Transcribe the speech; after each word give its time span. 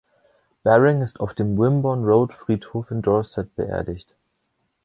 Baring 0.63 1.03
ist 1.03 1.19
auf 1.19 1.35
dem 1.35 1.55
Wimborne 1.59 2.03
Road 2.03 2.33
Friedhof 2.33 2.89
in 2.89 3.03
Dorset 3.03 3.55
beerdigt. 3.55 4.15